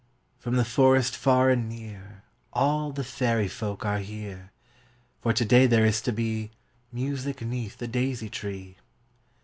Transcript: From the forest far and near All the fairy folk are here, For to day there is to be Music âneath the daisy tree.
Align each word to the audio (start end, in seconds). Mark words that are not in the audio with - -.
From 0.39 0.55
the 0.55 0.65
forest 0.65 1.15
far 1.15 1.51
and 1.51 1.69
near 1.69 2.23
All 2.53 2.91
the 2.91 3.03
fairy 3.03 3.47
folk 3.47 3.85
are 3.85 3.99
here, 3.99 4.49
For 5.21 5.31
to 5.31 5.45
day 5.45 5.67
there 5.67 5.85
is 5.85 6.01
to 6.01 6.11
be 6.11 6.49
Music 6.91 7.37
âneath 7.37 7.77
the 7.77 7.87
daisy 7.87 8.27
tree. 8.27 8.77